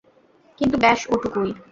কিন্তু 0.59 0.75
ব্যস 0.77 0.99
ওটুকুই। 1.13 1.49